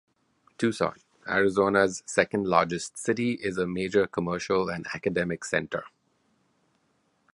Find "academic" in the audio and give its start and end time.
4.95-5.45